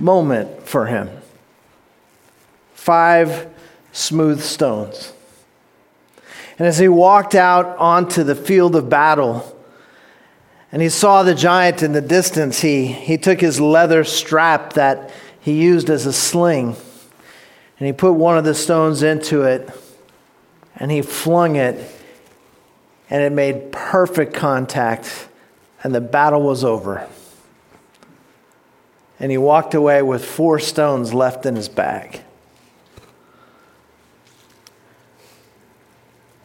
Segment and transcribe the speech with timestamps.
[0.00, 1.10] moment for him.
[2.74, 3.48] Five
[3.92, 5.12] smooth stones.
[6.58, 9.56] And as he walked out onto the field of battle,
[10.72, 15.10] and he saw the giant in the distance, he, he took his leather strap that
[15.40, 16.76] he used as a sling,
[17.78, 19.70] and he put one of the stones into it,
[20.76, 21.90] and he flung it,
[23.08, 25.28] and it made perfect contact,
[25.82, 27.08] and the battle was over.
[29.20, 32.22] And he walked away with four stones left in his bag.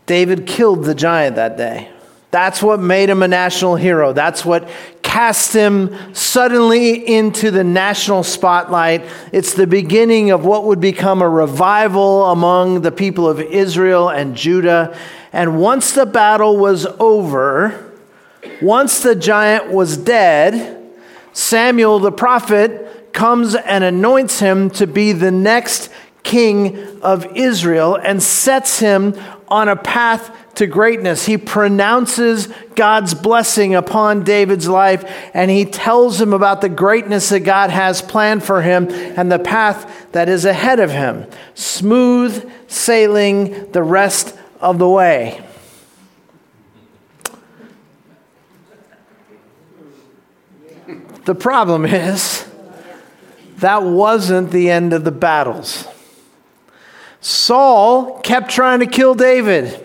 [0.05, 1.89] David killed the giant that day.
[2.31, 4.11] That's what made him a national hero.
[4.11, 4.67] That's what
[5.01, 9.05] cast him suddenly into the national spotlight.
[9.31, 14.35] It's the beginning of what would become a revival among the people of Israel and
[14.35, 14.97] Judah.
[15.31, 17.93] And once the battle was over,
[18.61, 20.74] once the giant was dead,
[21.35, 25.89] Samuel the prophet comes and anoints him to be the next
[26.23, 29.13] king of Israel and sets him
[29.49, 31.25] on a path to greatness.
[31.25, 37.41] He pronounces God's blessing upon David's life and he tells him about the greatness that
[37.41, 41.27] God has planned for him and the path that is ahead of him.
[41.53, 45.45] Smooth sailing the rest of the way.
[51.25, 52.47] The problem is,
[53.57, 55.87] that wasn't the end of the battles.
[57.19, 59.84] Saul kept trying to kill David.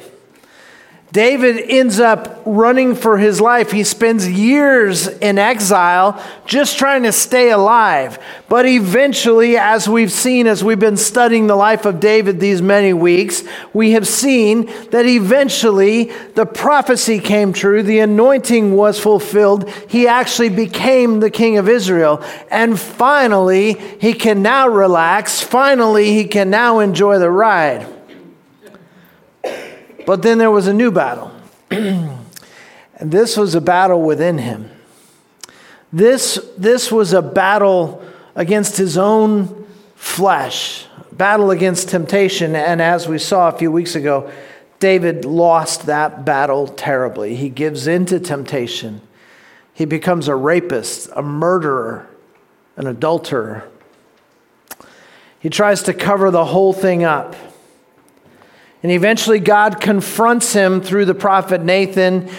[1.12, 3.72] David ends up running for his life.
[3.72, 8.18] He spends years in exile just trying to stay alive.
[8.48, 12.92] But eventually, as we've seen, as we've been studying the life of David these many
[12.92, 19.68] weeks, we have seen that eventually the prophecy came true, the anointing was fulfilled.
[19.88, 22.22] He actually became the king of Israel.
[22.52, 25.40] And finally, he can now relax.
[25.40, 27.99] Finally, he can now enjoy the ride.
[30.10, 31.30] But then there was a new battle.
[31.70, 32.18] and
[33.00, 34.68] this was a battle within him.
[35.92, 38.04] This, this was a battle
[38.34, 42.56] against his own flesh, battle against temptation.
[42.56, 44.28] And as we saw a few weeks ago,
[44.80, 47.36] David lost that battle terribly.
[47.36, 49.02] He gives in to temptation.
[49.72, 52.10] He becomes a rapist, a murderer,
[52.76, 53.62] an adulterer.
[55.38, 57.36] He tries to cover the whole thing up.
[58.82, 62.30] And eventually, God confronts him through the prophet Nathan,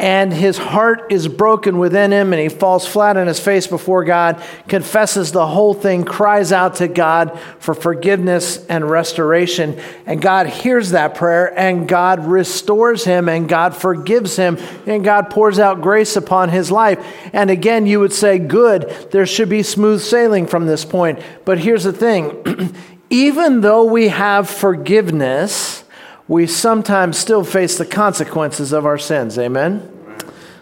[0.00, 4.04] and his heart is broken within him, and he falls flat on his face before
[4.04, 9.80] God, confesses the whole thing, cries out to God for forgiveness and restoration.
[10.06, 14.56] And God hears that prayer, and God restores him, and God forgives him,
[14.86, 17.04] and God pours out grace upon his life.
[17.32, 21.18] And again, you would say, Good, there should be smooth sailing from this point.
[21.44, 22.76] But here's the thing
[23.10, 25.84] even though we have forgiveness,
[26.26, 29.38] we sometimes still face the consequences of our sins.
[29.38, 29.94] Amen?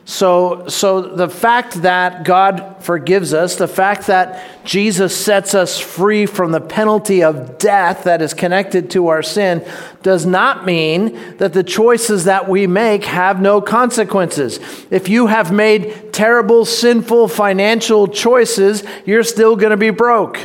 [0.08, 6.26] So, so the fact that God forgives us, the fact that Jesus sets us free
[6.26, 9.66] from the penalty of death that is connected to our sin,
[10.04, 14.60] does not mean that the choices that we make have no consequences.
[14.92, 20.38] If you have made terrible, sinful financial choices, you're still going to be broke.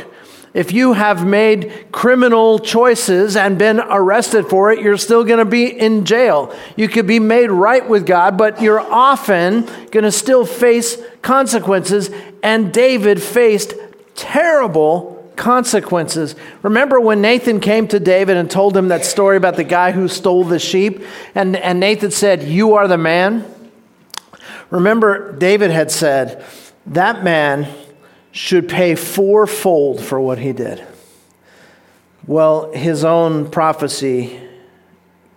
[0.54, 5.46] If you have made criminal choices and been arrested for it, you're still going to
[5.46, 6.54] be in jail.
[6.76, 12.10] You could be made right with God, but you're often going to still face consequences.
[12.42, 13.74] And David faced
[14.14, 16.34] terrible consequences.
[16.60, 20.06] Remember when Nathan came to David and told him that story about the guy who
[20.06, 21.02] stole the sheep?
[21.34, 23.46] And, and Nathan said, You are the man?
[24.68, 26.44] Remember, David had said,
[26.86, 27.66] That man
[28.32, 30.84] should pay fourfold for what he did.
[32.26, 34.40] Well, his own prophecy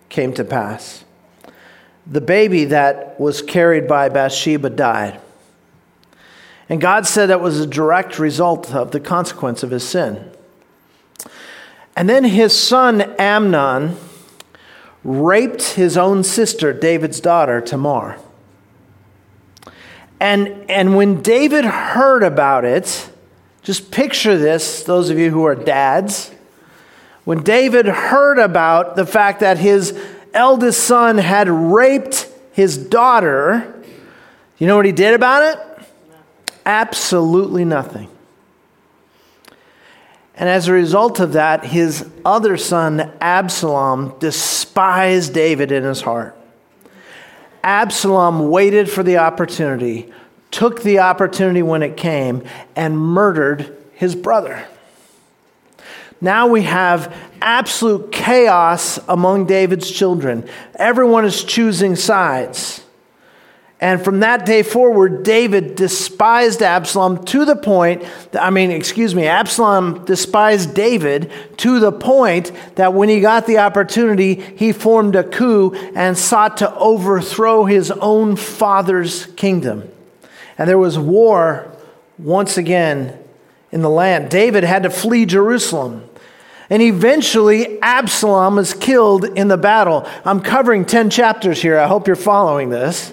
[0.08, 1.04] came to pass.
[2.06, 5.20] The baby that was carried by Bathsheba died.
[6.68, 10.32] And God said that was a direct result of the consequence of his sin.
[11.96, 13.96] And then his son Amnon
[15.04, 18.18] raped his own sister, David's daughter, Tamar.
[20.20, 23.10] And, and when David heard about it,
[23.62, 26.30] just picture this, those of you who are dads.
[27.24, 29.98] When David heard about the fact that his
[30.32, 33.82] eldest son had raped his daughter,
[34.58, 35.86] you know what he did about it?
[36.64, 38.08] Absolutely nothing.
[40.36, 46.35] And as a result of that, his other son, Absalom, despised David in his heart.
[47.66, 50.12] Absalom waited for the opportunity,
[50.52, 52.44] took the opportunity when it came,
[52.76, 54.64] and murdered his brother.
[56.20, 60.48] Now we have absolute chaos among David's children.
[60.76, 62.85] Everyone is choosing sides.
[63.78, 69.14] And from that day forward, David despised Absalom to the point, that, I mean, excuse
[69.14, 75.14] me, Absalom despised David to the point that when he got the opportunity, he formed
[75.14, 79.90] a coup and sought to overthrow his own father's kingdom.
[80.56, 81.70] And there was war
[82.18, 83.18] once again
[83.72, 84.30] in the land.
[84.30, 86.08] David had to flee Jerusalem.
[86.70, 90.08] And eventually, Absalom is killed in the battle.
[90.24, 91.78] I'm covering 10 chapters here.
[91.78, 93.12] I hope you're following this.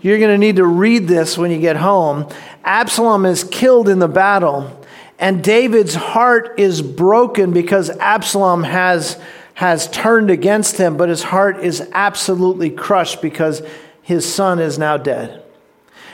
[0.00, 2.28] You're going to need to read this when you get home.
[2.64, 4.80] Absalom is killed in the battle,
[5.18, 9.20] and David's heart is broken because Absalom has,
[9.54, 13.62] has turned against him, but his heart is absolutely crushed because
[14.02, 15.42] his son is now dead.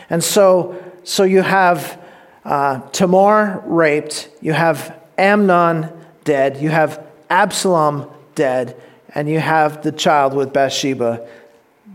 [0.08, 2.00] And so, so you have
[2.44, 5.92] uh, Tamar raped, you have Amnon
[6.25, 8.81] dead, you have Absalom dead,
[9.14, 11.28] and you have the child with Bathsheba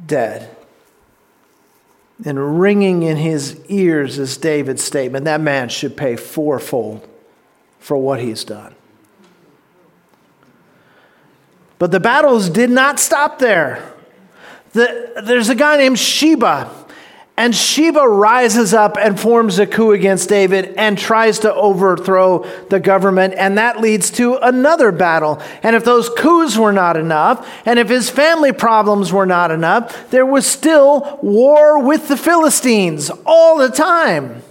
[0.05, 0.55] dead.
[2.25, 7.07] And ringing in his ears is David's statement that man should pay fourfold
[7.79, 8.75] for what he's done.
[11.77, 13.93] But the battles did not stop there.
[14.73, 16.69] The, there's a guy named Sheba
[17.39, 22.81] and Sheba rises up and forms a coup against David and tries to overthrow the
[22.81, 25.41] government, and that leads to another battle.
[25.63, 30.09] And if those coups were not enough, and if his family problems were not enough,
[30.09, 34.43] there was still war with the Philistines all the time.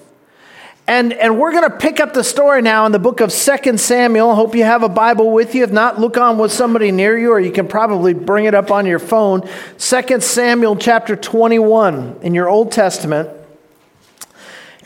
[0.88, 3.76] And, and we're going to pick up the story now in the book of 2
[3.76, 4.34] Samuel.
[4.34, 5.62] Hope you have a Bible with you.
[5.62, 8.70] If not, look on with somebody near you, or you can probably bring it up
[8.70, 9.46] on your phone.
[9.76, 13.28] 2 Samuel chapter 21 in your Old Testament.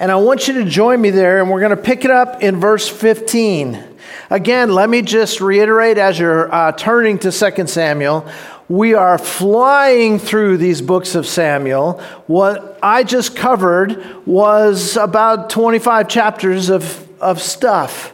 [0.01, 2.43] And I want you to join me there, and we're going to pick it up
[2.43, 3.81] in verse 15.
[4.29, 8.29] Again, let me just reiterate as you're uh, turning to 2 Samuel
[8.69, 12.01] we are flying through these books of Samuel.
[12.27, 18.13] What I just covered was about 25 chapters of, of stuff.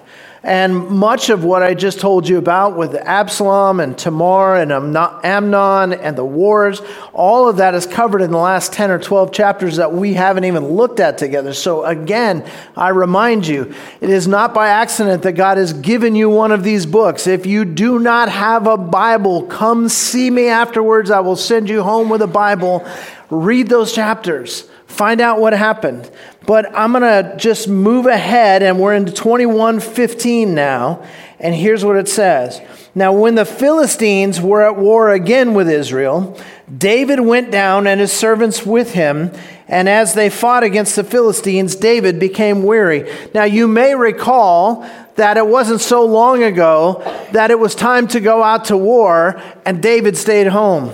[0.48, 5.92] And much of what I just told you about with Absalom and Tamar and Amnon
[5.92, 6.80] and the wars,
[7.12, 10.44] all of that is covered in the last 10 or 12 chapters that we haven't
[10.44, 11.52] even looked at together.
[11.52, 16.30] So, again, I remind you, it is not by accident that God has given you
[16.30, 17.26] one of these books.
[17.26, 21.10] If you do not have a Bible, come see me afterwards.
[21.10, 22.88] I will send you home with a Bible.
[23.28, 26.10] Read those chapters, find out what happened.
[26.48, 31.02] But I'm going to just move ahead, and we're into 21:15 now.
[31.38, 32.62] And here's what it says.
[32.94, 36.40] Now, when the Philistines were at war again with Israel,
[36.74, 39.30] David went down and his servants with him.
[39.68, 43.14] And as they fought against the Philistines, David became weary.
[43.34, 47.02] Now, you may recall that it wasn't so long ago
[47.32, 50.92] that it was time to go out to war, and David stayed home.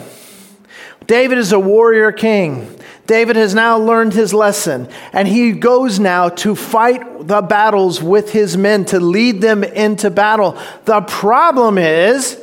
[1.07, 2.77] David is a warrior king.
[3.07, 8.33] David has now learned his lesson, and he goes now to fight the battles with
[8.33, 10.59] his men, to lead them into battle.
[10.87, 12.43] The problem is,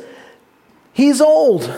[0.92, 1.70] he's old.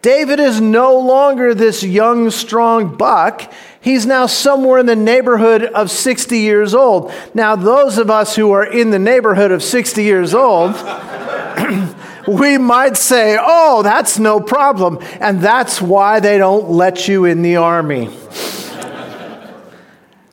[0.00, 3.50] David is no longer this young, strong buck.
[3.80, 7.10] He's now somewhere in the neighborhood of 60 years old.
[7.32, 10.74] Now, those of us who are in the neighborhood of 60 years old,
[12.26, 14.98] we might say, oh, that's no problem.
[15.20, 18.10] And that's why they don't let you in the army.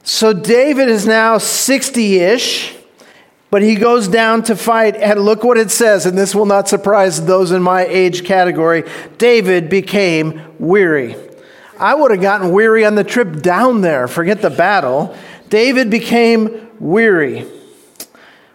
[0.03, 2.75] so David is now 60 ish,
[3.49, 4.95] but he goes down to fight.
[4.95, 8.83] And look what it says, and this will not surprise those in my age category
[9.17, 11.15] David became weary.
[11.79, 15.15] I would have gotten weary on the trip down there, forget the battle.
[15.49, 17.45] David became weary.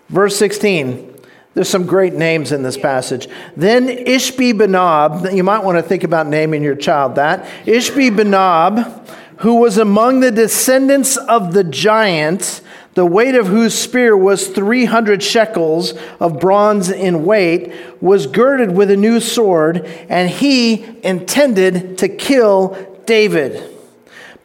[0.08, 1.15] Verse 16.
[1.56, 3.28] There's some great names in this passage.
[3.56, 7.46] Then Ishbi Benob, you might want to think about naming your child that.
[7.64, 9.08] Ishbi Benob,
[9.38, 12.60] who was among the descendants of the giant,
[12.92, 17.72] the weight of whose spear was 300 shekels of bronze in weight,
[18.02, 23.75] was girded with a new sword, and he intended to kill David.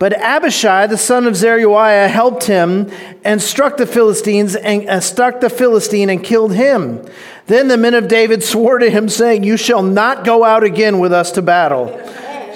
[0.01, 2.89] But Abishai, the son of Zeruiah, helped him
[3.23, 7.05] and struck the Philistines and uh, struck the Philistine and killed him.
[7.45, 10.97] Then the men of David swore to him, saying, You shall not go out again
[10.97, 12.01] with us to battle,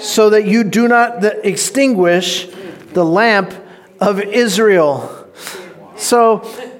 [0.00, 2.48] so that you do not extinguish
[2.94, 3.54] the lamp
[4.00, 5.28] of Israel.
[5.96, 6.38] So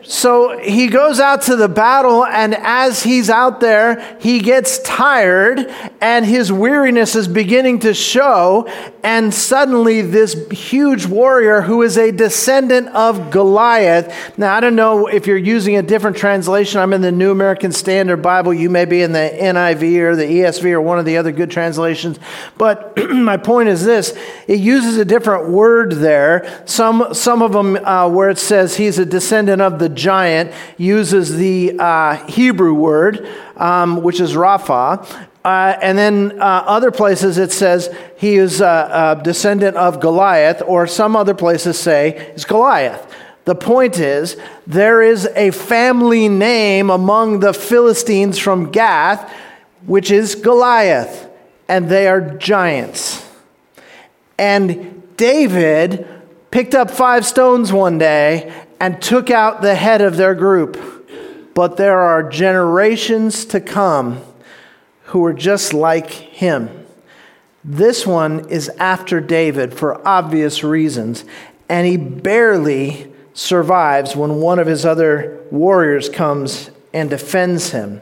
[0.09, 5.69] So he goes out to the battle, and as he's out there, he gets tired,
[6.01, 8.69] and his weariness is beginning to show.
[9.03, 14.39] And suddenly, this huge warrior who is a descendant of Goliath.
[14.39, 16.81] Now, I don't know if you're using a different translation.
[16.81, 18.55] I'm in the New American Standard Bible.
[18.55, 21.51] You may be in the NIV or the ESV or one of the other good
[21.51, 22.21] translations.
[22.59, 26.63] But my point is this it uses a different word there.
[26.65, 31.37] Some, some of them, uh, where it says he's a descendant of the giant uses
[31.37, 33.27] the uh, Hebrew word,
[33.57, 35.05] um, which is Rapha.
[35.45, 40.61] Uh, and then uh, other places it says he is a, a, descendant of Goliath,
[40.67, 43.15] or some other places say it's Goliath.
[43.45, 44.37] The point is,
[44.67, 49.33] there is a family name among the Philistines from Gath,
[49.87, 51.29] which is Goliath,
[51.69, 53.25] and they are giants.
[54.37, 56.09] And David
[56.51, 60.79] picked up five stones one day and took out the head of their group.
[61.55, 64.23] But there are generations to come
[65.05, 66.87] who are just like him.
[67.65, 71.25] This one is after David for obvious reasons,
[71.69, 78.01] and he barely survives when one of his other warriors comes and defends him.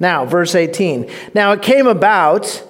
[0.00, 1.10] Now, verse 18.
[1.34, 2.62] Now it came about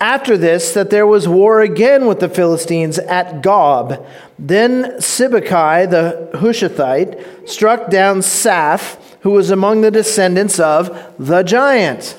[0.00, 4.04] after this, that there was war again with the Philistines at Gob.
[4.38, 12.18] Then Sibbecai the Hushathite struck down Saph, who was among the descendants of the giant.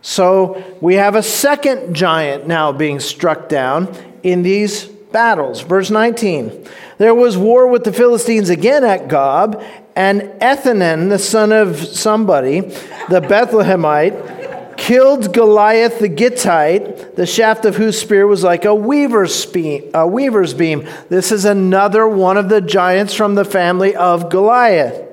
[0.00, 5.60] So we have a second giant now being struck down in these battles.
[5.60, 6.66] Verse 19
[6.96, 9.62] There was war with the Philistines again at Gob,
[9.94, 14.37] and Elhanan, the son of somebody, the Bethlehemite,
[14.78, 20.06] killed Goliath the Gittite, the shaft of whose spear was like a weaver's beam, a
[20.06, 20.88] weaver's beam.
[21.10, 25.04] This is another one of the giants from the family of Goliath.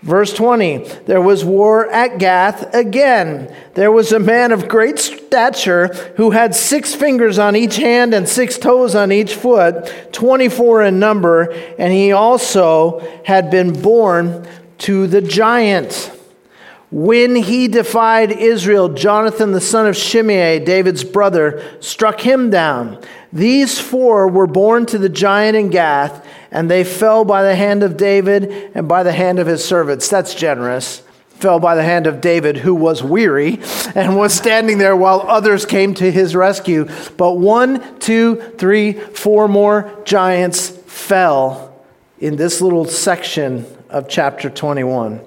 [0.00, 3.54] Verse 20, there was war at Gath again.
[3.74, 8.28] There was a man of great stature who had six fingers on each hand and
[8.28, 14.44] six toes on each foot, 24 in number, and he also had been born
[14.78, 16.10] to the giant.
[16.92, 23.02] When he defied Israel, Jonathan, the son of Shimei, David's brother, struck him down.
[23.32, 27.82] These four were born to the giant in Gath, and they fell by the hand
[27.82, 30.10] of David and by the hand of his servants.
[30.10, 31.02] That's generous.
[31.30, 33.58] Fell by the hand of David, who was weary
[33.94, 36.86] and was standing there while others came to his rescue.
[37.16, 41.74] But one, two, three, four more giants fell
[42.20, 45.22] in this little section of chapter 21.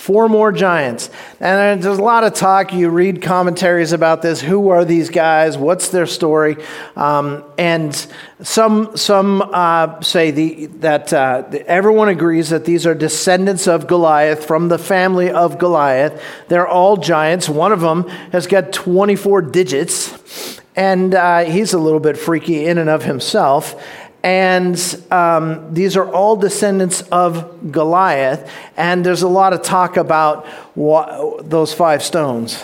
[0.00, 1.10] Four more giants.
[1.40, 2.72] And there's a lot of talk.
[2.72, 4.40] You read commentaries about this.
[4.40, 5.58] Who are these guys?
[5.58, 6.56] What's their story?
[6.96, 7.94] Um, and
[8.42, 14.46] some, some uh, say the, that uh, everyone agrees that these are descendants of Goliath
[14.46, 16.24] from the family of Goliath.
[16.48, 17.50] They're all giants.
[17.50, 22.78] One of them has got 24 digits, and uh, he's a little bit freaky in
[22.78, 23.74] and of himself.
[24.22, 28.50] And um, these are all descendants of Goliath.
[28.76, 30.46] And there's a lot of talk about
[30.76, 32.62] those five stones.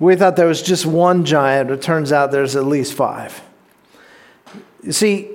[0.00, 3.40] We thought there was just one giant, but it turns out there's at least five.
[4.82, 5.30] You see,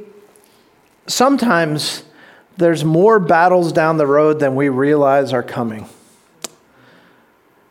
[1.08, 2.04] sometimes
[2.58, 5.88] there's more battles down the road than we realize are coming.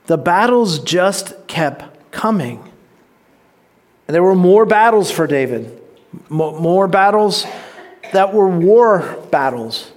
[0.06, 2.64] The battles just kept coming.
[4.06, 5.78] And there were more battles for David
[6.28, 7.46] more battles
[8.12, 9.90] that were war battles.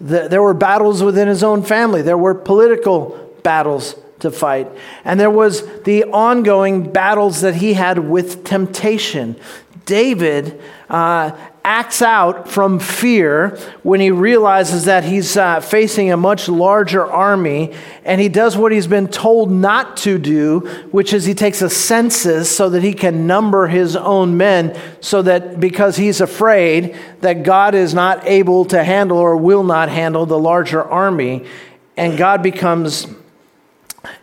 [0.00, 2.02] There were battles within his own family.
[2.02, 4.68] There were political battles to fight.
[5.04, 9.36] And there was the ongoing battles that he had with temptation.
[9.84, 16.48] David uh, acts out from fear when he realizes that he's uh, facing a much
[16.48, 17.72] larger army,
[18.04, 20.60] and he does what he's been told not to do,
[20.90, 25.22] which is he takes a census so that he can number his own men, so
[25.22, 30.26] that because he's afraid that God is not able to handle or will not handle
[30.26, 31.46] the larger army,
[31.96, 33.06] and God becomes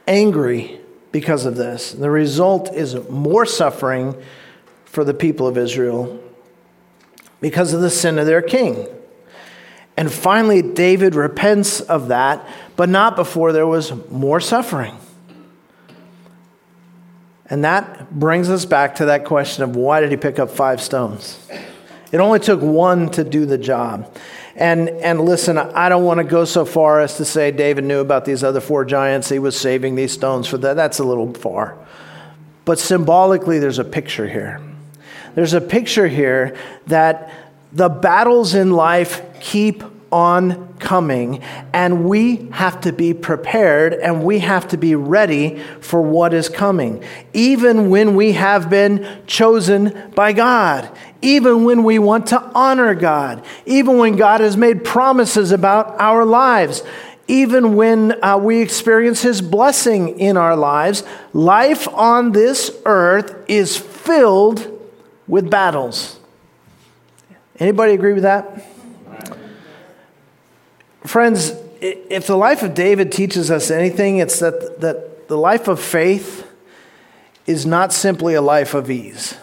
[0.08, 0.80] angry
[1.12, 1.92] because of this.
[1.92, 4.16] The result is more suffering
[4.92, 6.22] for the people of Israel
[7.40, 8.88] because of the sin of their king.
[9.96, 12.46] And finally, David repents of that,
[12.76, 14.98] but not before there was more suffering.
[17.50, 20.82] And that brings us back to that question of why did he pick up five
[20.82, 21.40] stones?
[22.12, 24.14] It only took one to do the job.
[24.56, 28.00] And, and listen, I don't want to go so far as to say David knew
[28.00, 29.30] about these other four giants.
[29.30, 30.74] He was saving these stones for that.
[30.74, 31.78] That's a little far.
[32.66, 34.62] But symbolically, there's a picture here
[35.36, 36.58] there's a picture here
[36.88, 37.32] that
[37.74, 44.40] the battles in life keep on coming, and we have to be prepared and we
[44.40, 47.04] have to be ready for what is coming.
[47.34, 50.90] Even when we have been chosen by God,
[51.22, 56.26] even when we want to honor God, even when God has made promises about our
[56.26, 56.84] lives,
[57.28, 63.78] even when uh, we experience His blessing in our lives, life on this earth is
[63.78, 64.71] filled
[65.32, 66.20] with battles.
[67.58, 68.66] Anybody agree with that?
[71.06, 75.80] Friends, if the life of David teaches us anything, it's that, that the life of
[75.80, 76.46] faith
[77.48, 79.38] is not simply a life of ease.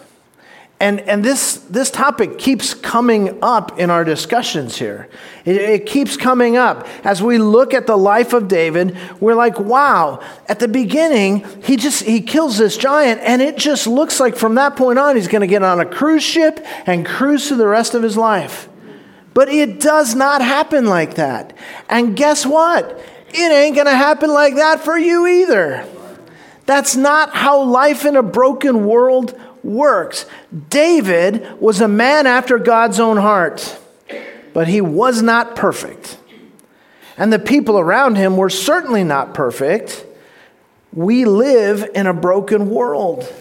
[0.81, 5.09] And, and this, this topic keeps coming up in our discussions here.
[5.43, 6.87] It, it, keeps coming up.
[7.03, 11.75] As we look at the life of David, we're like, wow, at the beginning, he
[11.75, 15.27] just he kills this giant, and it just looks like from that point on, he's
[15.27, 18.69] going to get on a cruise ship and cruise through the rest of his life.
[19.33, 21.57] But it does not happen like that.
[21.89, 22.99] And guess what?
[23.29, 25.85] It ain't going to happen like that for you either.
[26.65, 30.25] That's not how life in a broken world works.
[30.69, 33.79] David was a man after God's own heart,
[34.53, 36.17] but he was not perfect.
[37.17, 40.05] And the people around him were certainly not perfect.
[40.93, 43.31] We live in a broken world.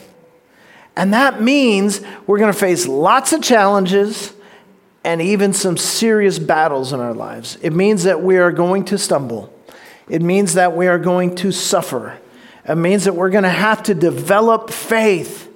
[0.97, 4.33] And that means we're going to face lots of challenges
[5.05, 7.57] and even some serious battles in our lives.
[7.63, 9.53] It means that we are going to stumble.
[10.09, 12.19] It means that we are going to suffer.
[12.69, 15.48] It means that we're going to have to develop faith.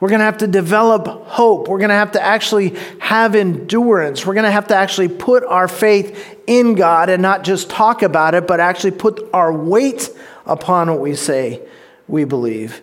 [0.00, 1.66] We're going to have to develop hope.
[1.66, 4.24] We're going to have to actually have endurance.
[4.24, 8.02] We're going to have to actually put our faith in God and not just talk
[8.02, 10.10] about it, but actually put our weight
[10.46, 11.60] upon what we say
[12.06, 12.80] we believe.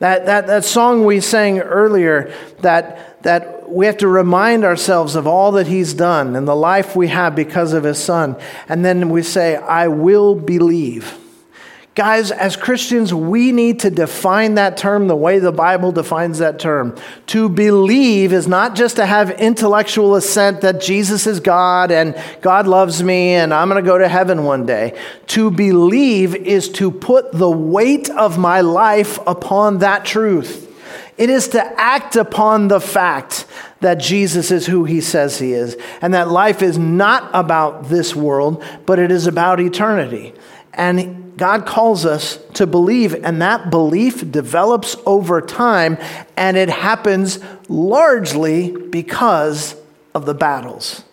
[0.00, 5.26] That, that, that song we sang earlier, that, that we have to remind ourselves of
[5.26, 8.36] all that He's done and the life we have because of His Son.
[8.68, 11.16] And then we say, I will believe.
[11.98, 16.60] Guys, as Christians, we need to define that term the way the Bible defines that
[16.60, 16.94] term.
[17.26, 22.68] To believe is not just to have intellectual assent that Jesus is God and God
[22.68, 24.96] loves me and I'm going to go to heaven one day.
[25.26, 30.72] To believe is to put the weight of my life upon that truth.
[31.16, 33.44] It is to act upon the fact
[33.80, 38.14] that Jesus is who he says he is, and that life is not about this
[38.14, 40.32] world, but it is about eternity.
[40.72, 45.96] And God calls us to believe, and that belief develops over time,
[46.36, 49.76] and it happens largely because
[50.14, 51.04] of the battles.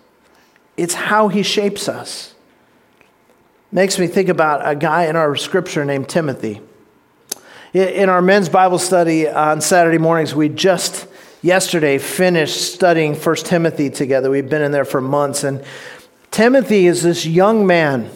[0.78, 2.34] It's how He shapes us.
[3.72, 6.60] Makes me think about a guy in our scripture named Timothy.
[7.74, 11.08] In our men's Bible study on Saturday mornings, we just
[11.44, 14.32] yesterday finished studying 1 Timothy together.
[14.32, 15.64] We've been in there for months, and
[16.32, 18.10] Timothy is this young man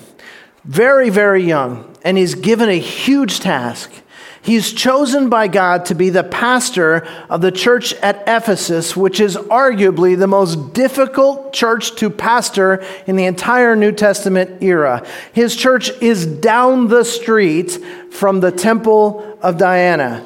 [0.69, 3.91] very, very young, and he's given a huge task.
[4.39, 9.35] He's chosen by God to be the pastor of the church at Ephesus, which is
[9.35, 15.03] arguably the most difficult church to pastor in the entire New Testament era.
[15.33, 17.71] His church is down the street
[18.11, 20.23] from the temple of Diana.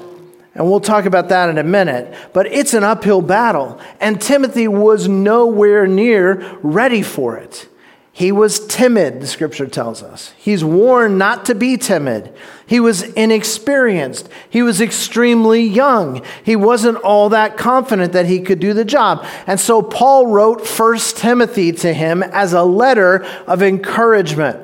[0.55, 2.13] And we'll talk about that in a minute.
[2.33, 7.69] But it's an uphill battle, and Timothy was nowhere near ready for it.
[8.15, 10.35] He was timid, the scripture tells us.
[10.37, 12.31] He's warned not to be timid.
[12.67, 14.29] He was inexperienced.
[14.47, 16.23] He was extremely young.
[16.43, 19.25] He wasn't all that confident that he could do the job.
[19.47, 24.59] And so Paul wrote 1 Timothy to him as a letter of encouragement.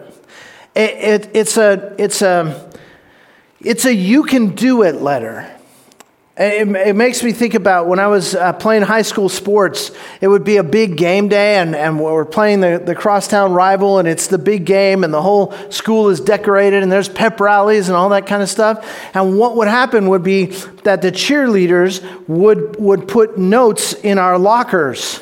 [0.76, 2.72] It, it, it's, a, it's, a,
[3.62, 5.59] it's a you can do it letter.
[6.39, 10.30] It, it, makes me think about when I was uh, playing high school sports, it
[10.30, 14.08] would be a big game day, and, and we're playing the, the crosstown rival, and
[14.08, 17.97] it's the big game, and the whole school is decorated, and there's pep rallies and
[17.97, 18.89] all that kind of stuff.
[19.13, 20.45] And what would happen would be
[20.86, 25.19] that the cheerleaders would, would put notes in our lockers.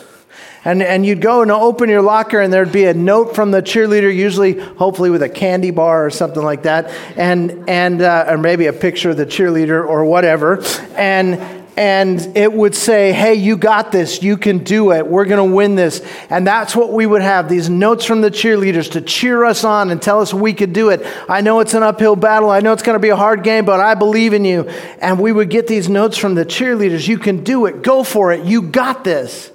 [0.68, 3.62] And, and you'd go and open your locker, and there'd be a note from the
[3.62, 8.38] cheerleader, usually, hopefully, with a candy bar or something like that, and, and uh, or
[8.38, 10.62] maybe a picture of the cheerleader or whatever.
[10.98, 11.36] And,
[11.78, 14.22] and it would say, Hey, you got this.
[14.22, 15.08] You can do it.
[15.08, 16.06] We're going to win this.
[16.30, 19.90] And that's what we would have these notes from the cheerleaders to cheer us on
[19.90, 21.08] and tell us we could do it.
[21.30, 22.50] I know it's an uphill battle.
[22.50, 24.68] I know it's going to be a hard game, but I believe in you.
[25.00, 27.08] And we would get these notes from the cheerleaders.
[27.08, 27.84] You can do it.
[27.84, 28.44] Go for it.
[28.44, 29.54] You got this.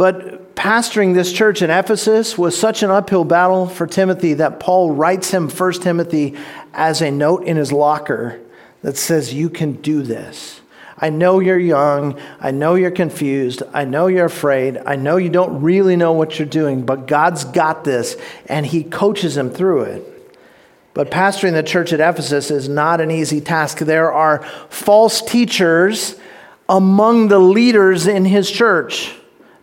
[0.00, 4.92] But pastoring this church in Ephesus was such an uphill battle for Timothy that Paul
[4.92, 6.38] writes him 1 Timothy
[6.72, 8.40] as a note in his locker
[8.80, 10.62] that says, You can do this.
[10.96, 12.18] I know you're young.
[12.40, 13.62] I know you're confused.
[13.74, 14.78] I know you're afraid.
[14.86, 18.84] I know you don't really know what you're doing, but God's got this, and He
[18.84, 20.40] coaches him through it.
[20.94, 23.80] But pastoring the church at Ephesus is not an easy task.
[23.80, 26.18] There are false teachers
[26.70, 29.14] among the leaders in his church.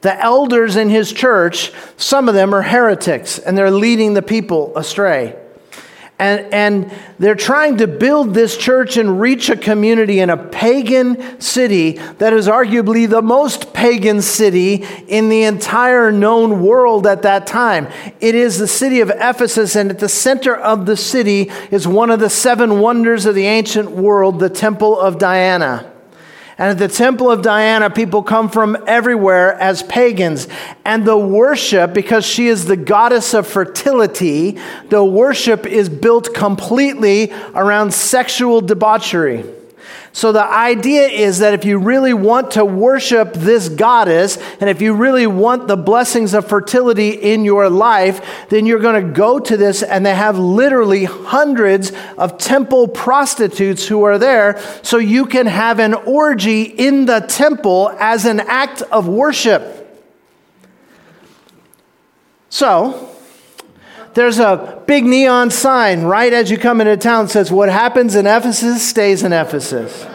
[0.02, 4.78] The elders in his church, some of them are heretics and they're leading the people
[4.78, 5.36] astray.
[6.20, 11.40] And, and they're trying to build this church and reach a community in a pagan
[11.40, 17.46] city that is arguably the most pagan city in the entire known world at that
[17.46, 17.88] time.
[18.20, 22.10] It is the city of Ephesus, and at the center of the city is one
[22.10, 25.92] of the seven wonders of the ancient world, the Temple of Diana.
[26.60, 30.48] And at the temple of Diana, people come from everywhere as pagans.
[30.84, 34.58] And the worship, because she is the goddess of fertility,
[34.89, 39.46] the worship is built completely around sexual debauchery.
[40.17, 44.82] So the idea is that if you really want to worship this goddess, and if
[44.82, 49.38] you really want the blessings of fertility in your life, then you're going to go
[49.38, 55.27] to this, and they have literally hundreds of temple prostitutes who are there, so you
[55.27, 60.01] can have an orgy in the temple as an act of worship.
[62.49, 63.16] So,
[64.17, 68.15] there's a big neon sign right as you come into town that says, What happens
[68.15, 70.08] in Ephesus stays in Ephesus.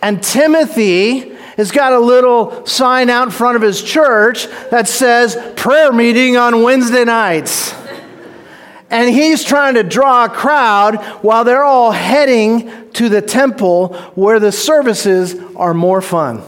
[0.00, 5.36] and Timothy has got a little sign out in front of his church that says,
[5.56, 7.74] Prayer meeting on Wednesday nights.
[8.88, 14.38] And he's trying to draw a crowd while they're all heading to the temple where
[14.38, 16.42] the services are more fun.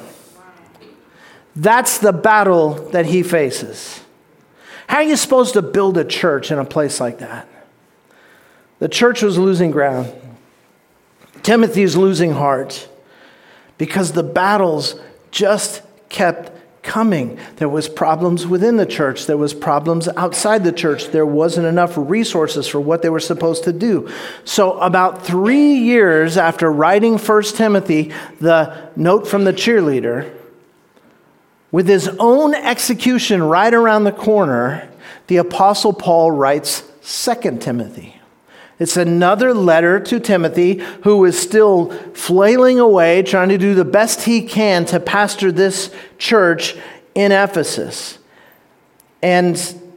[1.57, 4.00] That's the battle that he faces.
[4.90, 7.46] How are you supposed to build a church in a place like that?
[8.81, 10.12] The church was losing ground.
[11.44, 12.88] Timothy's losing heart
[13.79, 14.96] because the battles
[15.31, 16.50] just kept
[16.83, 17.38] coming.
[17.59, 21.07] There was problems within the church, there was problems outside the church.
[21.12, 24.11] There wasn't enough resources for what they were supposed to do.
[24.44, 30.35] So about 3 years after writing 1 Timothy, the note from the cheerleader,
[31.73, 34.89] with his own execution right around the corner,
[35.29, 38.21] the Apostle Paul writes 2 Timothy.
[38.79, 44.23] It's another letter to Timothy who is still flailing away, trying to do the best
[44.23, 46.77] he can to pastor this church
[47.15, 48.19] in Ephesus.
[49.23, 49.57] And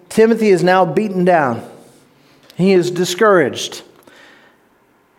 [0.09, 1.67] Timothy is now beaten down.
[2.55, 3.83] He is discouraged.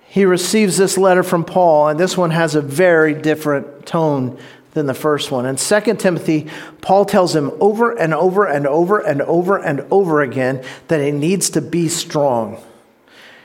[0.06, 4.38] He receives this letter from Paul, and this one has a very different tone
[4.74, 5.46] than the first one.
[5.46, 6.48] In 2 Timothy,
[6.80, 11.12] Paul tells him over and over and over and over and over again that he
[11.12, 12.62] needs to be strong.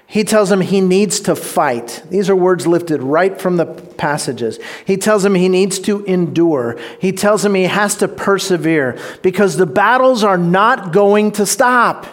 [0.08, 2.02] He tells him he needs to fight.
[2.10, 4.58] These are words lifted right from the passages.
[4.86, 6.80] He tells him he needs to endure.
[7.00, 12.08] He tells him he has to persevere because the battles are not going to stop.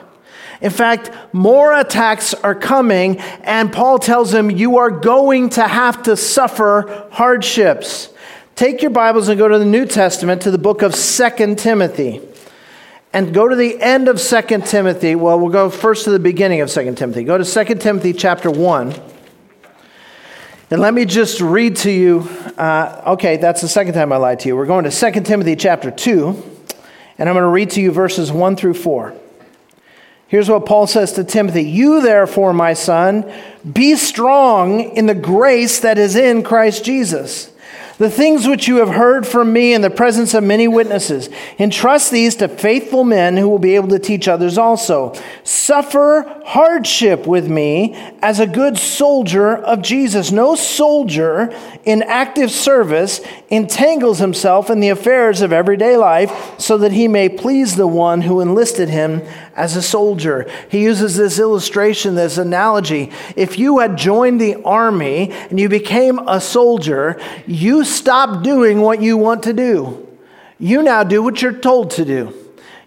[0.61, 6.03] In fact, more attacks are coming, and Paul tells him you are going to have
[6.03, 8.11] to suffer hardships.
[8.57, 12.23] Take your Bibles and go to the New Testament to the book of Second Timothy.
[13.13, 15.15] And go to the end of Second Timothy.
[15.15, 17.23] Well, we'll go first to the beginning of Second Timothy.
[17.23, 18.95] Go to Second Timothy chapter 1.
[20.71, 22.21] And let me just read to you.
[22.57, 24.57] Uh, okay, that's the second time I lied to you.
[24.57, 26.29] We're going to Second Timothy chapter 2,
[27.19, 29.15] and I'm going to read to you verses 1 through 4.
[30.29, 33.31] Here's what Paul says to Timothy You, therefore, my son,
[33.71, 37.53] be strong in the grace that is in Christ Jesus.
[37.99, 42.11] The things which you have heard from me in the presence of many witnesses, entrust
[42.11, 45.15] these to faithful men who will be able to teach others also.
[45.45, 50.31] Suffer hardship with me as a good soldier of Jesus.
[50.31, 56.93] No soldier in active service entangles himself in the affairs of everyday life so that
[56.93, 59.23] he may please the one who enlisted him
[59.55, 60.49] as a soldier.
[60.71, 63.11] He uses this illustration, this analogy.
[63.37, 69.01] If you had joined the army and you became a soldier, you stop doing what
[69.01, 70.07] you want to do.
[70.59, 72.35] You now do what you're told to do.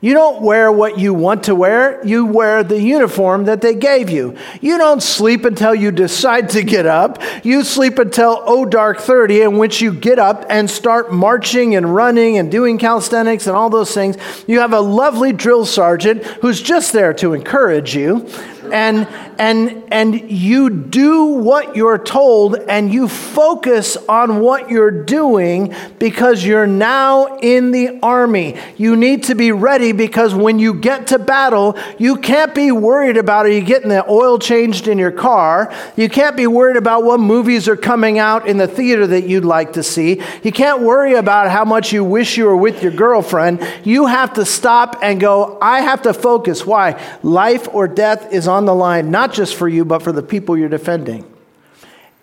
[0.02, 4.10] You don't wear what you want to wear, you wear the uniform that they gave
[4.10, 4.38] you.
[4.62, 7.22] You don't sleep until you decide to get up.
[7.44, 11.94] You sleep until oh dark 30 in which you get up and start marching and
[11.94, 14.16] running and doing calisthenics and all those things.
[14.48, 18.26] You have a lovely drill sergeant who's just there to encourage you
[18.72, 25.74] and and and you do what you're told and you focus on what you're doing
[25.98, 28.58] because you're now in the army.
[28.78, 33.18] You need to be ready because when you get to battle, you can't be worried
[33.18, 35.74] about are you getting the oil changed in your car?
[35.96, 39.46] You can't be worried about what movies are coming out in the theater that you'd
[39.46, 40.22] like to see.
[40.44, 43.66] You can't worry about how much you wish you were with your girlfriend.
[43.84, 46.66] You have to stop and go, I have to focus.
[46.66, 47.02] Why?
[47.24, 50.58] Life or death is on the line, not just for you, but for the people
[50.58, 51.26] you're defending.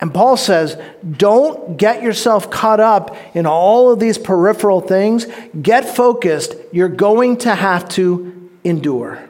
[0.00, 0.78] And Paul says,
[1.16, 5.26] don't get yourself caught up in all of these peripheral things.
[5.60, 6.54] Get focused.
[6.70, 9.26] You're going to have to endure.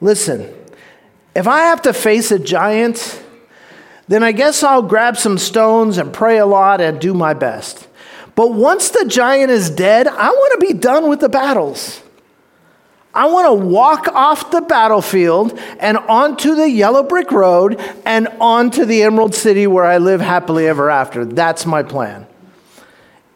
[0.00, 0.52] Listen,
[1.34, 3.22] if I have to face a giant,
[4.08, 7.88] then I guess I'll grab some stones and pray a lot and do my best.
[8.34, 12.02] But once the giant is dead, I want to be done with the battles.
[13.16, 18.84] I want to walk off the battlefield and onto the yellow brick road and onto
[18.84, 21.24] the Emerald City where I live happily ever after.
[21.24, 22.26] That's my plan.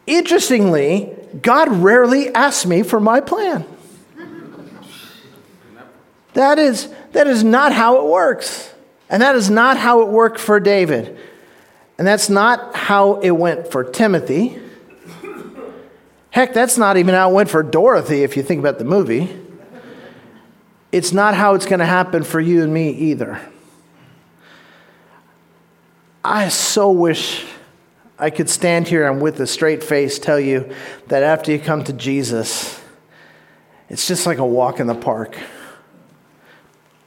[0.05, 3.65] Interestingly, God rarely asks me for my plan.
[6.33, 8.71] That is, that is not how it works.
[9.09, 11.17] And that is not how it worked for David.
[11.97, 14.59] And that's not how it went for Timothy.
[16.29, 19.37] Heck, that's not even how it went for Dorothy if you think about the movie
[20.91, 23.39] it's not how it's going to happen for you and me either.
[26.23, 27.45] I so wish
[28.19, 30.73] I could stand here and with a straight face tell you
[31.07, 32.79] that after you come to Jesus,
[33.89, 35.37] it's just like a walk in the park.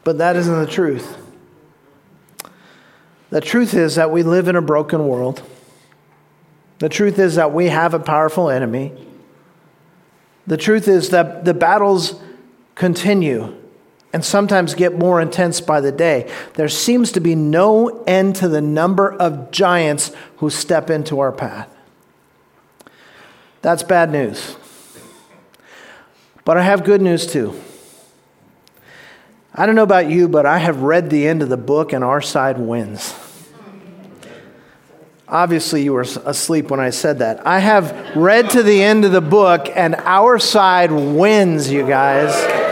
[0.02, 1.18] But that isn't the truth.
[3.30, 5.42] The truth is that we live in a broken world.
[6.78, 8.92] The truth is that we have a powerful enemy.
[10.46, 12.20] The truth is that the battles
[12.74, 13.54] continue
[14.14, 16.30] and sometimes get more intense by the day.
[16.54, 21.32] There seems to be no end to the number of giants who step into our
[21.32, 21.68] path.
[23.60, 24.56] That's bad news.
[26.44, 27.60] But I have good news too.
[29.52, 32.04] I don't know about you, but I have read the end of the book and
[32.04, 33.14] our side wins.
[35.26, 37.44] Obviously, you were asleep when I said that.
[37.44, 42.63] I have read to the end of the book and our side wins, you guys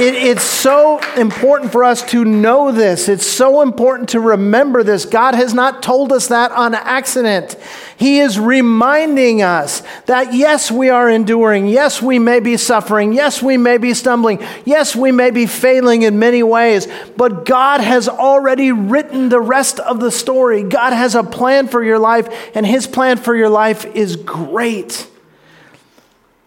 [0.00, 3.06] it, it's so important for us to know this.
[3.06, 5.04] It's so important to remember this.
[5.04, 7.54] God has not told us that on accident.
[7.98, 11.66] He is reminding us that yes, we are enduring.
[11.66, 13.12] Yes, we may be suffering.
[13.12, 14.42] Yes, we may be stumbling.
[14.64, 16.88] Yes, we may be failing in many ways.
[17.18, 20.62] But God has already written the rest of the story.
[20.62, 25.06] God has a plan for your life, and His plan for your life is great.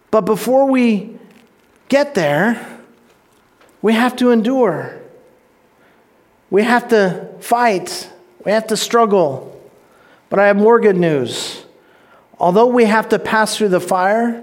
[0.10, 1.20] But before we
[1.88, 2.73] get there,
[3.84, 4.98] we have to endure.
[6.50, 8.10] We have to fight.
[8.46, 9.62] We have to struggle.
[10.30, 11.64] But I have more good news.
[12.40, 14.42] Although we have to pass through the fire,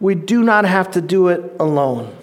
[0.00, 2.14] we do not have to do it alone.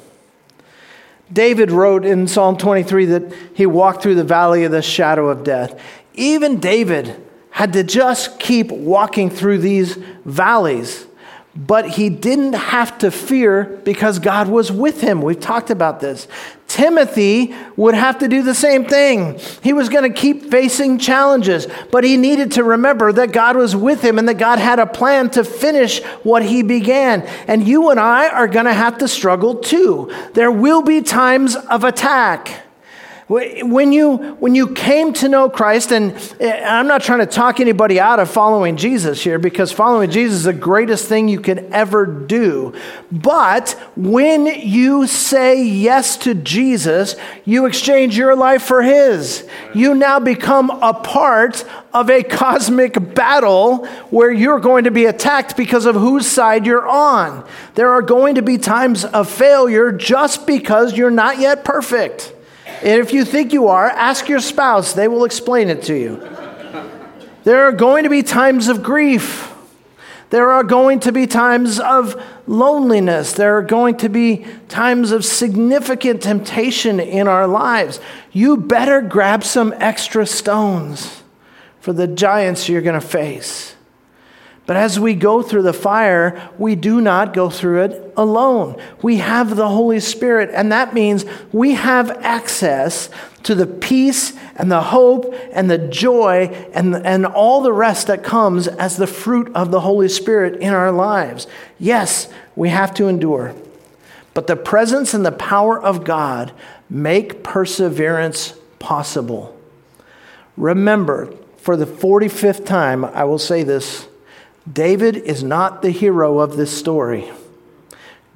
[1.31, 5.43] David wrote in Psalm 23 that he walked through the valley of the shadow of
[5.43, 5.79] death.
[6.13, 7.15] Even David
[7.51, 9.95] had to just keep walking through these
[10.25, 11.05] valleys
[11.59, 15.21] but he didn't have to fear because God was with him.
[15.21, 16.25] We've talked about this.
[16.69, 19.37] Timothy would have to do the same thing.
[19.61, 23.75] He was going to keep facing challenges, but he needed to remember that God was
[23.75, 27.23] with him and that God had a plan to finish what he began.
[27.47, 30.13] And you and I are going to have to struggle too.
[30.35, 32.68] There will be times of attack.
[33.29, 37.59] When you, when you came to know Christ, and eh, I'm not trying to talk
[37.59, 41.71] anybody out of following Jesus here because following Jesus is the greatest thing you can
[41.71, 42.73] ever do.
[43.11, 47.15] But when you say yes to Jesus,
[47.45, 49.47] you exchange your life for His.
[49.75, 55.55] You now become a part of a cosmic battle where you're going to be attacked
[55.55, 57.47] because of whose side you're on.
[57.75, 62.33] There are going to be times of failure just because you're not yet perfect.
[62.81, 66.17] And if you think you are, ask your spouse, they will explain it to you.
[67.43, 69.53] There are going to be times of grief.
[70.29, 73.33] There are going to be times of loneliness.
[73.33, 77.99] There are going to be times of significant temptation in our lives.
[78.31, 81.23] You better grab some extra stones
[81.79, 83.75] for the giants you're going to face.
[84.69, 88.79] But as we go through the fire, we do not go through it alone.
[89.01, 93.09] We have the Holy Spirit, and that means we have access
[93.41, 98.23] to the peace and the hope and the joy and, and all the rest that
[98.23, 101.47] comes as the fruit of the Holy Spirit in our lives.
[101.79, 103.55] Yes, we have to endure,
[104.35, 106.51] but the presence and the power of God
[106.91, 109.59] make perseverance possible.
[110.55, 114.08] Remember, for the 45th time, I will say this
[114.71, 117.29] David is not the hero of this story.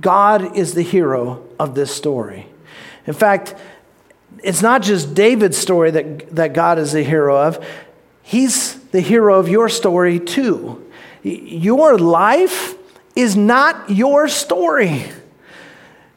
[0.02, 2.48] God is the hero of this story.
[3.06, 3.56] In fact,
[4.44, 7.66] it's not just David's story that, that God is the hero of,
[8.24, 10.84] he's the hero of your story too.
[11.22, 12.76] Your life
[13.16, 15.06] is not your story.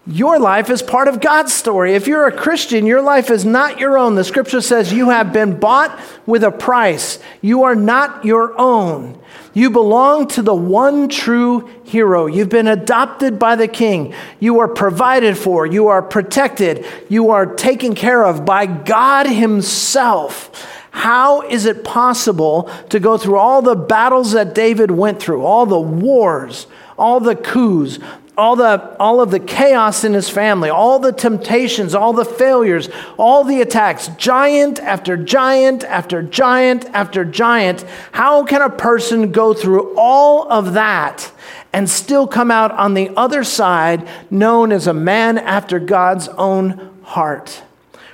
[0.08, 1.94] Your life is part of God's story.
[1.94, 4.14] If you're a Christian, your life is not your own.
[4.14, 7.18] The scripture says you have been bought with a price.
[7.40, 9.20] You are not your own.
[9.52, 12.26] You belong to the one true hero.
[12.26, 14.14] You've been adopted by the king.
[14.38, 15.66] You are provided for.
[15.66, 16.86] You are protected.
[17.08, 20.70] You are taken care of by God Himself.
[20.92, 25.66] How is it possible to go through all the battles that David went through, all
[25.66, 27.98] the wars, all the coups,
[28.36, 32.90] all, the, all of the chaos in his family, all the temptations, all the failures,
[33.18, 37.84] all the attacks, giant after giant after giant after giant.
[38.12, 41.32] How can a person go through all of that
[41.72, 46.94] and still come out on the other side known as a man after God's own
[47.04, 47.62] heart?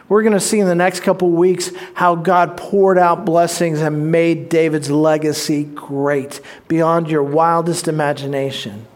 [0.09, 4.13] We're going to see in the next couple weeks how God poured out blessings and
[4.13, 8.87] made David's legacy great beyond your wildest imagination.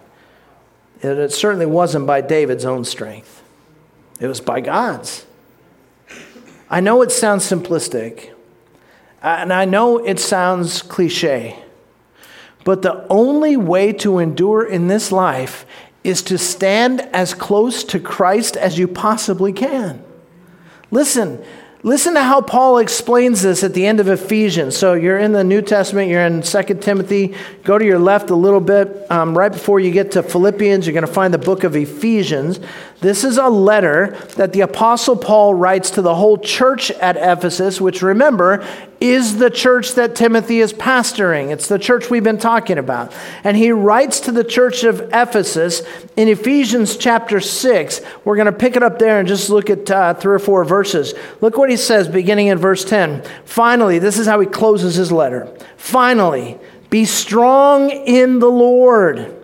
[1.03, 3.43] And it certainly wasn't by David's own strength,
[4.21, 5.27] it was by God's.
[6.69, 8.31] I know it sounds simplistic,
[9.23, 11.63] and I know it sounds cliche,
[12.65, 15.65] but the only way to endure in this life
[16.03, 20.03] is to stand as close to Christ as you possibly can.
[20.91, 21.45] Listen,
[21.83, 24.77] Listen to how Paul explains this at the end of Ephesians.
[24.77, 27.35] So you're in the New Testament, you're in 2 Timothy.
[27.65, 29.09] Go to your left a little bit.
[29.11, 32.61] Um, right before you get to Philippians, you're going to find the book of Ephesians.
[33.01, 37.79] This is a letter that the Apostle Paul writes to the whole church at Ephesus,
[37.79, 38.67] which remember
[39.01, 41.51] is the church that Timothy is pastoring.
[41.51, 43.13] It's the church we've been talking about.
[43.45, 45.83] And he writes to the church of Ephesus
[46.17, 48.01] in Ephesians chapter 6.
[48.25, 50.65] We're going to pick it up there and just look at uh, three or four
[50.65, 51.15] verses.
[51.41, 53.23] Look what he says beginning in verse 10.
[53.45, 55.55] Finally, this is how he closes his letter.
[55.77, 59.35] Finally, be strong in the Lord,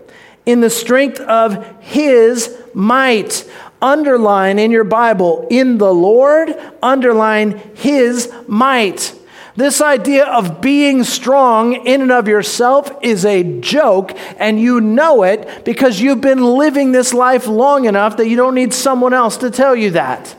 [0.47, 3.47] in the strength of his might
[3.83, 9.15] underline in your Bible, in the Lord, underline his might.
[9.55, 15.25] This idea of being strong in and of yourself is a joke, and you know
[15.25, 19.37] it because you've been living this life long enough that you don't need someone else
[19.39, 20.35] to tell you that.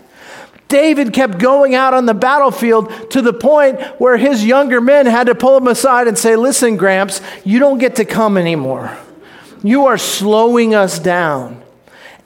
[0.67, 5.27] David kept going out on the battlefield to the point where his younger men had
[5.27, 8.97] to pull him aside and say, Listen, Gramps, you don't get to come anymore.
[9.61, 11.61] You are slowing us down.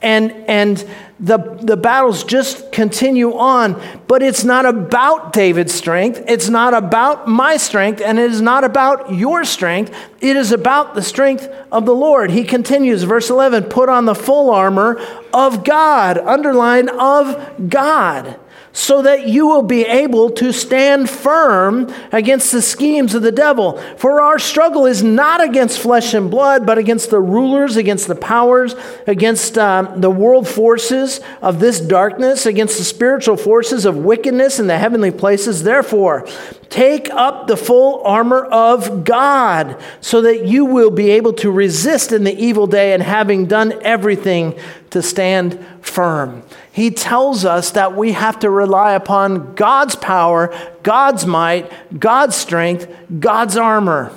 [0.00, 0.88] And, and
[1.20, 6.22] the, the battles just continue on, but it's not about David's strength.
[6.28, 9.92] It's not about my strength, and it is not about your strength.
[10.20, 12.30] It is about the strength of the Lord.
[12.30, 15.00] He continues, verse 11 put on the full armor
[15.32, 18.38] of God, underline of God
[18.72, 23.78] so that you will be able to stand firm against the schemes of the devil.
[23.96, 28.14] For our struggle is not against flesh and blood, but against the rulers, against the
[28.14, 28.74] powers,
[29.06, 34.66] against um, the world forces of this darkness, against the spiritual forces of wickedness in
[34.66, 35.62] the heavenly places.
[35.62, 36.26] Therefore,
[36.70, 42.12] take up the full armor of God so that you will be able to resist
[42.12, 44.58] in the evil day and having done everything
[44.90, 46.42] to stand firm.
[46.70, 52.88] He tells us that we have to rely upon God's power, God's might, God's strength,
[53.18, 54.12] God's armor.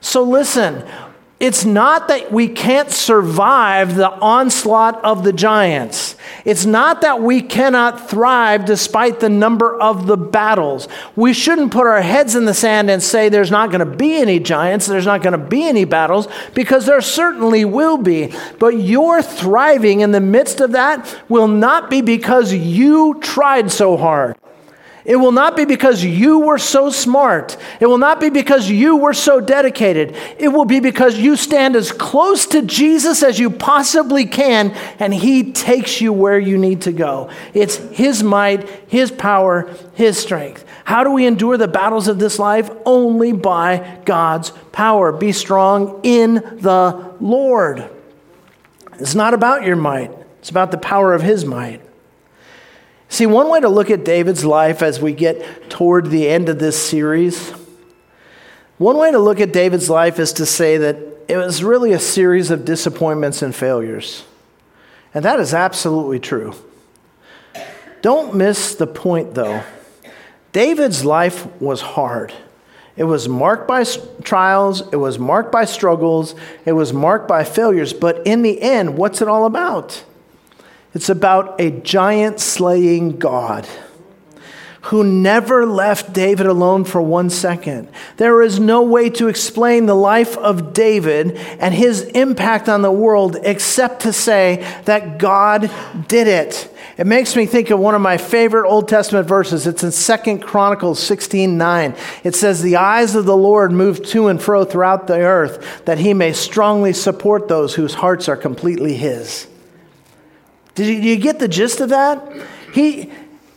[0.00, 0.84] So listen,
[1.40, 6.16] it's not that we can't survive the onslaught of the giants.
[6.44, 10.86] It's not that we cannot thrive despite the number of the battles.
[11.16, 14.16] We shouldn't put our heads in the sand and say there's not going to be
[14.16, 18.32] any giants, there's not going to be any battles, because there certainly will be.
[18.60, 23.96] But your thriving in the midst of that will not be because you tried so
[23.96, 24.36] hard.
[25.04, 27.58] It will not be because you were so smart.
[27.78, 30.16] It will not be because you were so dedicated.
[30.38, 35.12] It will be because you stand as close to Jesus as you possibly can, and
[35.12, 37.30] He takes you where you need to go.
[37.52, 40.64] It's His might, His power, His strength.
[40.84, 42.70] How do we endure the battles of this life?
[42.86, 45.12] Only by God's power.
[45.12, 47.90] Be strong in the Lord.
[48.98, 51.83] It's not about your might, it's about the power of His might.
[53.14, 56.58] See, one way to look at David's life as we get toward the end of
[56.58, 57.50] this series,
[58.78, 60.96] one way to look at David's life is to say that
[61.28, 64.24] it was really a series of disappointments and failures.
[65.14, 66.56] And that is absolutely true.
[68.02, 69.62] Don't miss the point, though.
[70.50, 72.34] David's life was hard.
[72.96, 73.84] It was marked by
[74.24, 76.34] trials, it was marked by struggles,
[76.64, 80.02] it was marked by failures, but in the end, what's it all about?
[80.94, 83.68] It's about a giant slaying God
[84.84, 87.88] who never left David alone for one second.
[88.18, 92.92] There is no way to explain the life of David and his impact on the
[92.92, 95.70] world except to say that God
[96.06, 96.70] did it.
[96.98, 99.66] It makes me think of one of my favorite Old Testament verses.
[99.66, 101.96] It's in Second Chronicles 16 9.
[102.22, 105.98] It says, The eyes of the Lord move to and fro throughout the earth, that
[105.98, 109.48] he may strongly support those whose hearts are completely his.
[110.74, 112.32] Did you, do you get the gist of that?
[112.72, 113.10] He,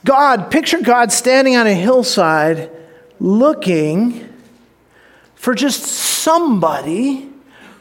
[0.05, 2.69] God, picture God standing on a hillside
[3.19, 4.31] looking
[5.35, 7.29] for just somebody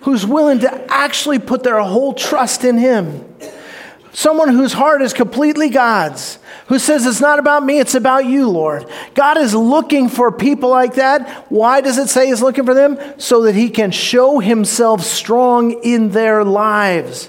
[0.00, 3.24] who's willing to actually put their whole trust in Him.
[4.12, 8.48] Someone whose heart is completely God's, who says, It's not about me, it's about you,
[8.48, 8.88] Lord.
[9.14, 11.50] God is looking for people like that.
[11.50, 12.98] Why does it say He's looking for them?
[13.18, 17.28] So that He can show Himself strong in their lives.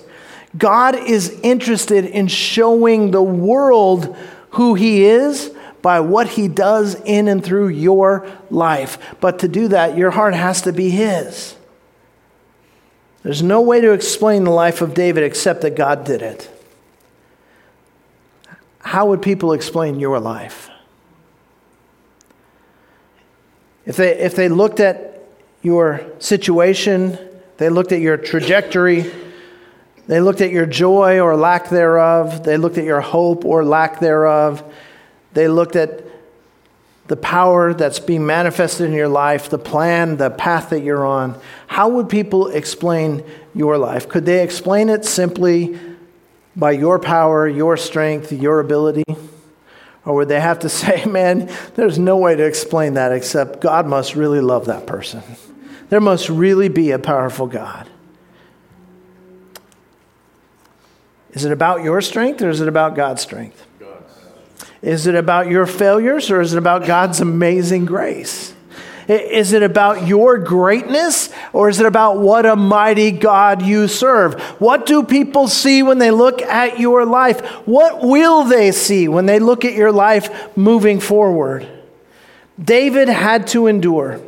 [0.58, 4.16] God is interested in showing the world
[4.51, 8.97] who He is by what He does in and through your life.
[9.20, 11.55] But to do that, your heart has to be His.
[13.24, 16.49] There's no way to explain the life of David except that God did it.
[18.80, 20.70] How would people explain your life?
[23.86, 25.22] If they, if they looked at
[25.62, 27.18] your situation,
[27.58, 29.12] they looked at your trajectory,
[30.08, 32.43] they looked at your joy or lack thereof.
[32.43, 34.64] They looked at your hope or lack thereof.
[35.34, 36.03] They looked at
[37.08, 41.39] the power that's being manifested in your life, the plan, the path that you're on.
[41.68, 44.10] How would people explain your life?
[44.10, 45.80] Could they explain it simply
[46.55, 49.03] by your power, your strength, your ability?
[50.05, 53.88] Or would they have to say, man, there's no way to explain that except God
[53.88, 55.22] must really love that person?
[55.89, 57.89] There must really be a powerful God.
[61.38, 63.63] Is it about your strength or is it about God's strength?
[64.81, 68.55] Is it about your failures or is it about God's amazing grace?
[69.07, 74.41] Is it about your greatness or is it about what a mighty God you serve?
[74.59, 77.39] What do people see when they look at your life?
[77.67, 81.67] What will they see when they look at your life moving forward?
[82.59, 84.19] David had to endure,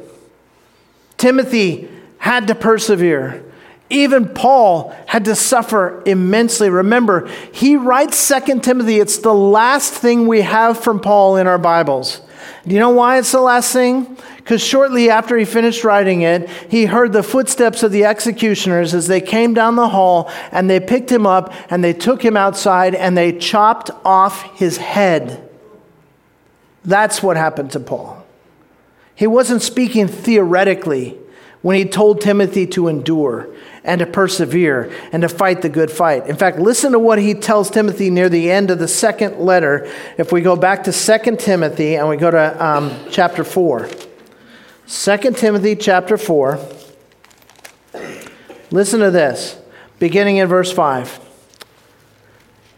[1.18, 1.90] Timothy
[2.20, 3.49] had to persevere.
[3.90, 6.70] Even Paul had to suffer immensely.
[6.70, 9.00] Remember, he writes Second Timothy.
[9.00, 12.22] It's the last thing we have from Paul in our Bibles.
[12.68, 14.18] Do you know why it's the last thing?
[14.38, 19.08] Because shortly after he finished writing it, he heard the footsteps of the executioners as
[19.08, 22.96] they came down the hall and they picked him up and they took him outside
[22.96, 25.48] and they chopped off his head.
[26.84, 28.26] That's what happened to Paul.
[29.14, 31.19] He wasn't speaking theoretically
[31.62, 33.48] when he told Timothy to endure
[33.84, 36.28] and to persevere and to fight the good fight.
[36.28, 39.92] In fact, listen to what he tells Timothy near the end of the second letter.
[40.18, 43.90] If we go back to 2 Timothy and we go to um, chapter 4.
[44.88, 46.60] 2 Timothy chapter 4.
[48.72, 49.58] Listen to this,
[49.98, 51.28] beginning in verse 5.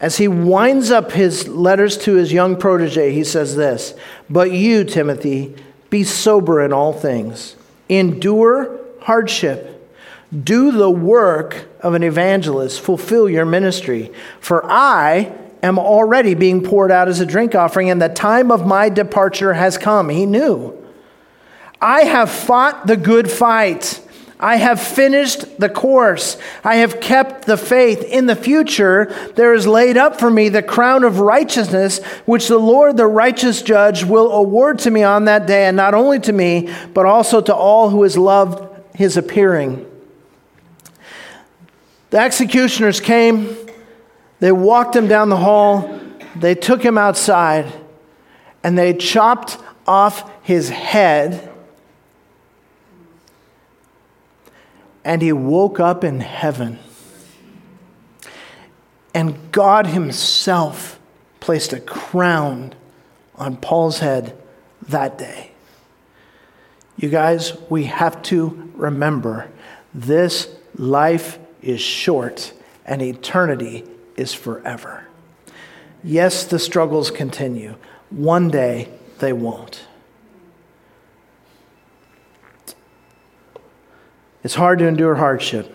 [0.00, 3.94] As he winds up his letters to his young protege, he says this
[4.28, 5.54] But you, Timothy,
[5.90, 7.54] be sober in all things,
[7.98, 9.72] endure hardship
[10.32, 14.10] do the work of an evangelist, fulfill your ministry.
[14.40, 15.32] For I
[15.62, 19.52] am already being poured out as a drink offering, and the time of my departure
[19.52, 20.08] has come.
[20.08, 20.78] He knew.
[21.80, 24.00] I have fought the good fight.
[24.42, 26.36] I have finished the course.
[26.64, 28.02] I have kept the faith.
[28.02, 29.04] In the future,
[29.36, 33.62] there is laid up for me the crown of righteousness, which the Lord, the righteous
[33.62, 37.40] judge, will award to me on that day, and not only to me, but also
[37.40, 39.88] to all who has loved his appearing.
[42.10, 43.56] The executioners came,
[44.40, 46.00] they walked him down the hall,
[46.34, 47.72] they took him outside,
[48.64, 51.48] and they chopped off his head.
[55.04, 56.78] And he woke up in heaven.
[59.14, 60.98] And God Himself
[61.40, 62.74] placed a crown
[63.34, 64.36] on Paul's head
[64.88, 65.50] that day.
[66.96, 69.50] You guys, we have to remember
[69.94, 72.52] this life is short
[72.84, 73.84] and eternity
[74.16, 75.06] is forever.
[76.04, 77.76] Yes, the struggles continue.
[78.10, 78.88] One day
[79.18, 79.84] they won't.
[84.44, 85.72] It's hard to endure hardship.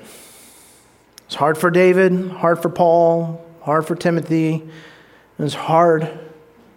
[1.25, 4.55] It's hard for David, hard for Paul, hard for Timothy.
[5.37, 6.09] And it's hard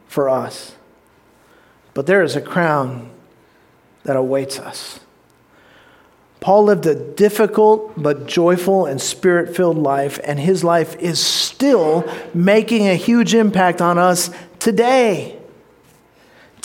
[0.06, 0.76] for us.
[1.94, 3.10] But there is a crown
[4.04, 5.00] that awaits us.
[6.38, 12.10] Paul lived a difficult but joyful and spirit filled life, and his life is still
[12.32, 15.39] making a huge impact on us today.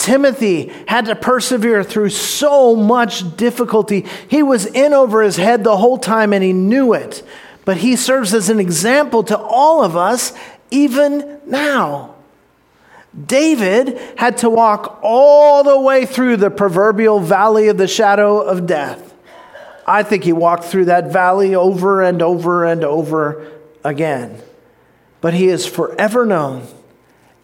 [0.06, 4.06] Timothy had to persevere through so much difficulty.
[4.28, 7.26] He was in over his head the whole time and he knew it.
[7.64, 10.32] But he serves as an example to all of us
[10.70, 12.14] even now.
[13.20, 18.64] David had to walk all the way through the proverbial valley of the shadow of
[18.64, 19.12] death.
[19.88, 23.50] I think he walked through that valley over and over and over
[23.82, 24.40] again.
[25.20, 26.68] But he is forever known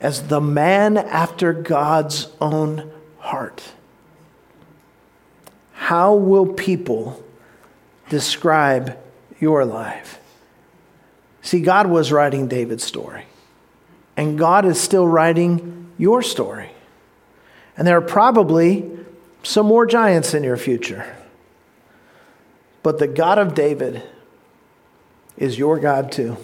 [0.03, 3.63] as the man after God's own heart.
[5.75, 7.23] How will people
[8.09, 8.99] describe
[9.41, 10.19] your life?
[11.41, 13.27] See, God was writing David's story,
[14.17, 16.71] and God is still writing your story.
[17.77, 18.91] And there are probably
[19.45, 21.17] some more giants in your future.
[22.83, 24.03] But the God of David
[25.37, 26.37] is your God too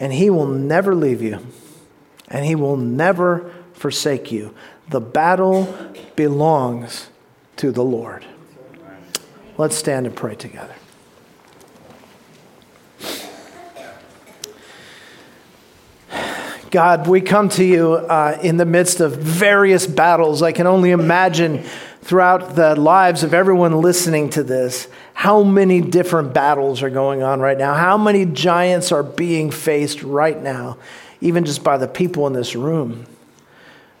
[0.00, 1.38] and He will never leave you,
[2.28, 4.54] and He will never forsake you.
[4.88, 5.72] The battle
[6.16, 7.10] belongs
[7.56, 8.24] to the Lord.
[9.56, 10.74] Let's stand and pray together.
[16.70, 20.40] God, we come to you uh, in the midst of various battles.
[20.40, 21.64] I can only imagine
[22.02, 27.40] throughout the lives of everyone listening to this how many different battles are going on
[27.40, 30.78] right now, how many giants are being faced right now,
[31.20, 33.04] even just by the people in this room.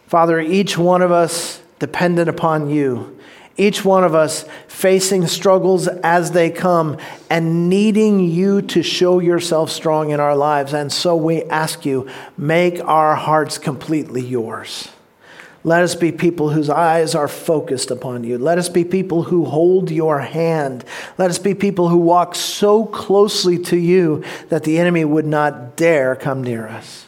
[0.06, 3.18] Father, each one of us dependent upon you,
[3.58, 6.96] each one of us facing struggles as they come
[7.28, 10.72] and needing you to show yourself strong in our lives.
[10.72, 14.88] And so we ask you, make our hearts completely yours.
[15.62, 18.38] Let us be people whose eyes are focused upon you.
[18.38, 20.84] Let us be people who hold your hand.
[21.18, 25.76] Let us be people who walk so closely to you that the enemy would not
[25.76, 27.06] dare come near us.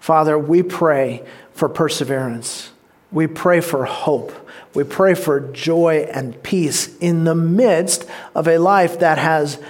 [0.00, 1.22] Father, we pray
[1.52, 2.72] for perseverance.
[3.12, 4.32] We pray for hope.
[4.74, 9.60] We pray for joy and peace in the midst of a life that has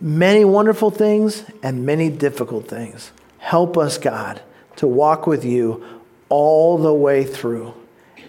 [0.00, 3.10] many wonderful things and many difficult things.
[3.38, 4.40] Help us, God,
[4.76, 5.82] to walk with you
[6.28, 7.74] all the way through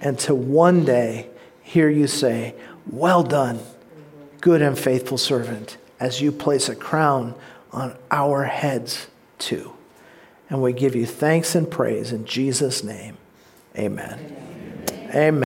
[0.02, 1.30] and to one day
[1.62, 2.56] hear you say,
[2.88, 3.60] Well done,
[4.41, 7.36] good and faithful servant, as you place a crown
[7.72, 9.74] on our heads too.
[10.49, 13.18] And we give you thanks and praise in Jesus' name.
[13.78, 14.20] Amen.
[14.20, 15.12] Amen.
[15.16, 15.43] Amen.